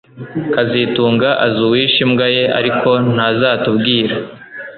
[0.53, 4.15] kazitunga azi uwishe imbwa ye ariko ntazatubwira